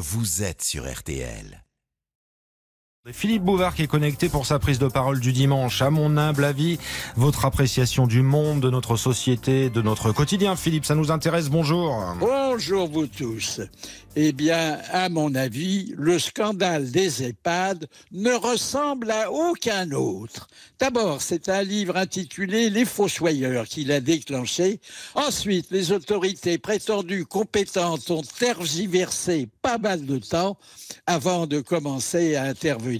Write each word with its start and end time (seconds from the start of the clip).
vous 0.00 0.44
êtes 0.44 0.62
sur 0.62 0.88
RTL. 0.88 1.67
Philippe 3.12 3.42
Bouvard 3.42 3.74
qui 3.74 3.82
est 3.82 3.86
connecté 3.86 4.28
pour 4.28 4.46
sa 4.46 4.58
prise 4.58 4.78
de 4.78 4.88
parole 4.88 5.20
du 5.20 5.32
dimanche. 5.32 5.82
À 5.82 5.90
mon 5.90 6.16
humble 6.16 6.44
avis, 6.44 6.78
votre 7.16 7.44
appréciation 7.44 8.06
du 8.06 8.22
monde, 8.22 8.60
de 8.60 8.70
notre 8.70 8.96
société, 8.96 9.70
de 9.70 9.82
notre 9.82 10.12
quotidien. 10.12 10.56
Philippe, 10.56 10.84
ça 10.84 10.94
nous 10.94 11.10
intéresse. 11.10 11.48
Bonjour. 11.48 12.02
Bonjour 12.20 12.88
vous 12.88 13.06
tous. 13.06 13.60
Eh 14.16 14.32
bien, 14.32 14.78
à 14.90 15.08
mon 15.08 15.34
avis, 15.34 15.94
le 15.96 16.18
scandale 16.18 16.90
des 16.90 17.22
EHPAD 17.22 17.86
ne 18.10 18.32
ressemble 18.32 19.10
à 19.10 19.30
aucun 19.30 19.92
autre. 19.92 20.48
D'abord, 20.80 21.22
c'est 21.22 21.48
un 21.48 21.62
livre 21.62 21.96
intitulé 21.96 22.68
Les 22.68 22.84
Fossoyeurs 22.84 23.66
qu'il 23.66 23.92
a 23.92 24.00
déclenché. 24.00 24.80
Ensuite, 25.14 25.68
les 25.70 25.92
autorités 25.92 26.58
prétendues 26.58 27.26
compétentes 27.26 28.10
ont 28.10 28.22
tergiversé 28.22 29.48
pas 29.62 29.78
mal 29.78 30.04
de 30.04 30.18
temps 30.18 30.58
avant 31.06 31.46
de 31.46 31.60
commencer 31.60 32.34
à 32.34 32.44
intervenir. 32.44 32.97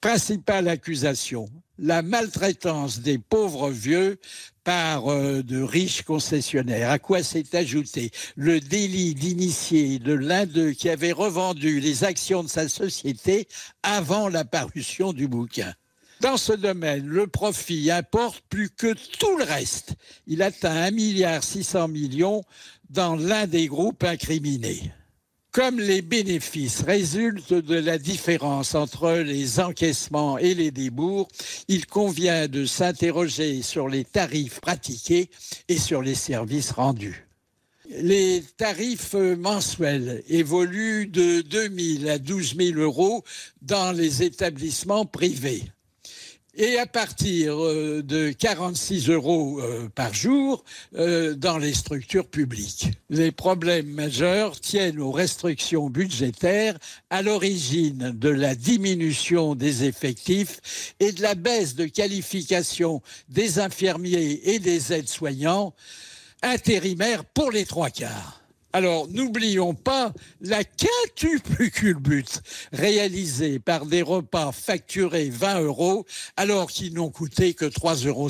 Principale 0.00 0.68
accusation, 0.68 1.48
la 1.78 2.02
maltraitance 2.02 3.00
des 3.00 3.18
pauvres 3.18 3.70
vieux 3.70 4.18
par 4.64 5.08
euh, 5.08 5.42
de 5.42 5.60
riches 5.60 6.02
concessionnaires. 6.02 6.90
À 6.90 6.98
quoi 6.98 7.22
s'est 7.22 7.56
ajouté 7.56 8.10
le 8.36 8.60
délit 8.60 9.14
d'initié 9.14 9.98
de 9.98 10.12
l'un 10.12 10.46
d'eux 10.46 10.72
qui 10.72 10.88
avait 10.88 11.12
revendu 11.12 11.80
les 11.80 12.04
actions 12.04 12.42
de 12.42 12.48
sa 12.48 12.68
société 12.68 13.46
avant 13.82 14.28
la 14.28 14.44
parution 14.44 15.12
du 15.12 15.28
bouquin. 15.28 15.74
Dans 16.20 16.36
ce 16.36 16.52
domaine, 16.52 17.06
le 17.06 17.26
profit 17.26 17.90
importe 17.90 18.42
plus 18.50 18.68
que 18.68 18.94
tout 19.18 19.38
le 19.38 19.44
reste. 19.44 19.94
Il 20.26 20.42
atteint 20.42 20.90
1,6 20.90 21.90
milliard 21.90 22.42
dans 22.90 23.16
l'un 23.16 23.46
des 23.46 23.66
groupes 23.66 24.04
incriminés. 24.04 24.92
Comme 25.52 25.80
les 25.80 26.00
bénéfices 26.00 26.82
résultent 26.82 27.54
de 27.54 27.74
la 27.74 27.98
différence 27.98 28.76
entre 28.76 29.10
les 29.14 29.58
encaissements 29.58 30.38
et 30.38 30.54
les 30.54 30.70
débours, 30.70 31.26
il 31.66 31.86
convient 31.86 32.46
de 32.46 32.64
s'interroger 32.64 33.62
sur 33.62 33.88
les 33.88 34.04
tarifs 34.04 34.60
pratiqués 34.60 35.28
et 35.68 35.76
sur 35.78 36.02
les 36.02 36.14
services 36.14 36.70
rendus. 36.70 37.26
Les 37.88 38.44
tarifs 38.58 39.14
mensuels 39.14 40.22
évoluent 40.28 41.08
de 41.08 41.40
2 41.40 41.98
000 41.98 42.10
à 42.10 42.18
12 42.18 42.54
000 42.56 42.78
euros 42.78 43.24
dans 43.60 43.90
les 43.90 44.22
établissements 44.22 45.04
privés 45.04 45.64
et 46.56 46.78
à 46.78 46.86
partir 46.86 47.62
euh, 47.62 48.02
de 48.02 48.30
46 48.30 49.08
euros 49.10 49.60
euh, 49.60 49.88
par 49.88 50.12
jour 50.14 50.64
euh, 50.96 51.34
dans 51.34 51.58
les 51.58 51.74
structures 51.74 52.28
publiques. 52.28 52.90
Les 53.08 53.32
problèmes 53.32 53.88
majeurs 53.88 54.60
tiennent 54.60 55.00
aux 55.00 55.12
restrictions 55.12 55.90
budgétaires 55.90 56.78
à 57.10 57.22
l'origine 57.22 58.12
de 58.14 58.28
la 58.28 58.54
diminution 58.54 59.54
des 59.54 59.84
effectifs 59.84 60.94
et 61.00 61.12
de 61.12 61.22
la 61.22 61.34
baisse 61.34 61.74
de 61.74 61.86
qualification 61.86 63.02
des 63.28 63.58
infirmiers 63.58 64.40
et 64.44 64.58
des 64.58 64.92
aides-soignants 64.92 65.74
intérimaires 66.42 67.24
pour 67.24 67.50
les 67.50 67.66
trois 67.66 67.90
quarts. 67.90 68.39
Alors, 68.72 69.08
n'oublions 69.08 69.74
pas 69.74 70.12
la 70.40 70.62
quintuple 70.62 71.70
culbute 71.70 72.40
réalisée 72.72 73.58
par 73.58 73.84
des 73.84 74.02
repas 74.02 74.52
facturés 74.52 75.28
20 75.28 75.62
euros 75.62 76.06
alors 76.36 76.70
qu'ils 76.70 76.94
n'ont 76.94 77.10
coûté 77.10 77.54
que 77.54 77.64
3,50 77.64 78.06
euros. 78.08 78.28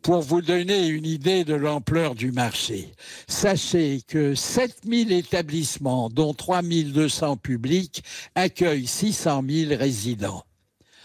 Pour 0.00 0.22
vous 0.22 0.40
donner 0.40 0.86
une 0.86 1.04
idée 1.04 1.44
de 1.44 1.54
l'ampleur 1.54 2.14
du 2.14 2.32
marché, 2.32 2.92
sachez 3.28 4.00
que 4.06 4.34
7000 4.34 5.12
établissements, 5.12 6.08
dont 6.08 6.32
3200 6.32 7.36
publics, 7.36 8.04
accueillent 8.36 8.86
600 8.86 9.42
000 9.46 9.76
résidents 9.76 10.45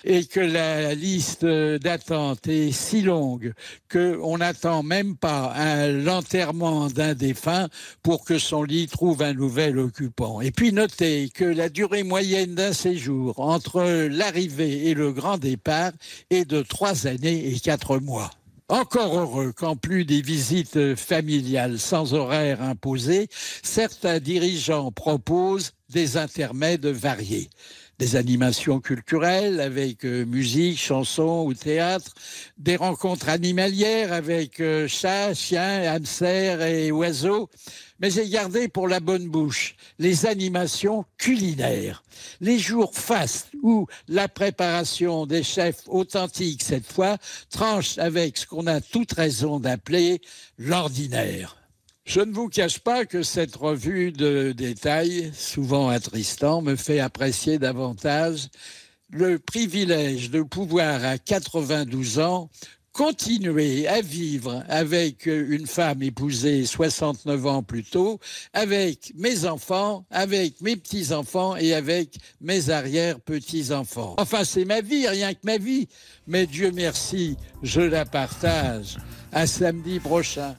et 0.03 0.25
que 0.25 0.39
la 0.39 0.93
liste 0.95 1.45
d'attente 1.45 2.47
est 2.47 2.71
si 2.71 3.01
longue 3.01 3.53
qu'on 3.91 4.37
n'attend 4.37 4.83
même 4.83 5.15
pas 5.15 5.87
l'enterrement 5.87 6.87
d'un 6.87 7.13
défunt 7.13 7.69
pour 8.03 8.25
que 8.25 8.39
son 8.39 8.63
lit 8.63 8.87
trouve 8.87 9.21
un 9.21 9.33
nouvel 9.33 9.79
occupant. 9.79 10.41
Et 10.41 10.51
puis 10.51 10.73
notez 10.73 11.29
que 11.33 11.45
la 11.45 11.69
durée 11.69 12.03
moyenne 12.03 12.55
d'un 12.55 12.73
séjour 12.73 13.39
entre 13.39 14.07
l'arrivée 14.07 14.89
et 14.89 14.93
le 14.93 15.11
grand 15.11 15.37
départ 15.37 15.91
est 16.29 16.45
de 16.45 16.61
trois 16.61 17.07
années 17.07 17.47
et 17.47 17.59
quatre 17.59 17.97
mois. 17.99 18.31
Encore 18.69 19.19
heureux 19.19 19.51
qu'en 19.51 19.75
plus 19.75 20.05
des 20.05 20.21
visites 20.21 20.95
familiales 20.95 21.77
sans 21.77 22.13
horaire 22.13 22.61
imposé, 22.61 23.27
certains 23.63 24.19
dirigeants 24.19 24.91
proposent 24.91 25.73
des 25.89 26.15
intermèdes 26.15 26.85
variés 26.85 27.49
des 28.01 28.15
animations 28.15 28.79
culturelles 28.79 29.61
avec 29.61 30.05
euh, 30.05 30.25
musique, 30.25 30.79
chansons 30.79 31.43
ou 31.45 31.53
théâtre, 31.53 32.15
des 32.57 32.75
rencontres 32.75 33.29
animalières 33.29 34.11
avec 34.11 34.59
euh, 34.59 34.87
chats, 34.87 35.35
chiens, 35.35 35.83
hamsters 35.83 36.63
et 36.63 36.91
oiseaux. 36.91 37.47
Mais 37.99 38.09
j'ai 38.09 38.27
gardé 38.27 38.67
pour 38.67 38.87
la 38.87 38.99
bonne 38.99 39.27
bouche 39.27 39.75
les 39.99 40.25
animations 40.25 41.05
culinaires, 41.19 42.01
les 42.39 42.57
jours 42.57 42.91
fastes 42.95 43.49
où 43.61 43.85
la 44.07 44.27
préparation 44.27 45.27
des 45.27 45.43
chefs 45.43 45.83
authentiques 45.85 46.63
cette 46.63 46.91
fois 46.91 47.19
tranche 47.51 47.99
avec 47.99 48.35
ce 48.35 48.47
qu'on 48.47 48.65
a 48.65 48.81
toute 48.81 49.13
raison 49.13 49.59
d'appeler 49.59 50.21
l'ordinaire. 50.57 51.60
Je 52.03 52.19
ne 52.19 52.33
vous 52.33 52.49
cache 52.49 52.79
pas 52.79 53.05
que 53.05 53.21
cette 53.21 53.55
revue 53.55 54.11
de 54.11 54.53
détails, 54.53 55.31
souvent 55.35 55.89
attristant, 55.89 56.61
me 56.61 56.75
fait 56.75 56.99
apprécier 56.99 57.59
davantage 57.59 58.49
le 59.11 59.39
privilège 59.39 60.31
de 60.31 60.41
pouvoir, 60.41 61.03
à 61.03 61.17
92 61.17 62.19
ans, 62.19 62.49
continuer 62.93 63.87
à 63.87 64.01
vivre 64.01 64.63
avec 64.67 65.25
une 65.25 65.67
femme 65.67 66.01
épousée 66.01 66.65
69 66.65 67.45
ans 67.45 67.63
plus 67.63 67.83
tôt, 67.83 68.19
avec 68.53 69.13
mes 69.15 69.45
enfants, 69.45 70.05
avec 70.09 70.59
mes 70.61 70.75
petits-enfants 70.75 71.55
et 71.55 71.73
avec 71.73 72.17
mes 72.41 72.69
arrière-petits-enfants. 72.69 74.15
Enfin, 74.17 74.43
c'est 74.43 74.65
ma 74.65 74.81
vie, 74.81 75.07
rien 75.07 75.33
que 75.33 75.39
ma 75.43 75.57
vie. 75.57 75.87
Mais 76.27 76.47
Dieu 76.47 76.71
merci, 76.73 77.37
je 77.63 77.81
la 77.81 78.05
partage. 78.05 78.97
À 79.31 79.47
samedi 79.47 79.99
prochain. 79.99 80.57